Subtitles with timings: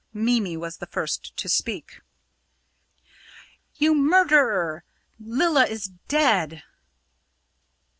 [0.15, 2.01] Mimi was the first to speak.
[3.75, 4.83] "You murderer!
[5.19, 6.63] Lilla is dead!"